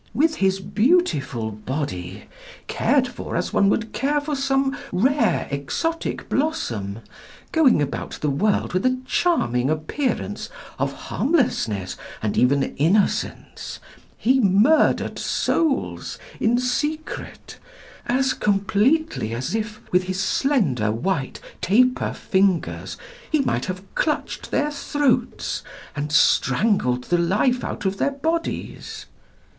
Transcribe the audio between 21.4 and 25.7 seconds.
taper fingers he might have clutched their throats